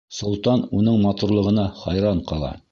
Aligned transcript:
Солтан 0.19 0.63
уның 0.79 0.97
матурлығына 1.05 1.69
хайран 1.85 2.27
ҡала. 2.33 2.55